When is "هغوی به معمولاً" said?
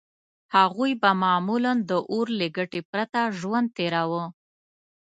0.55-1.73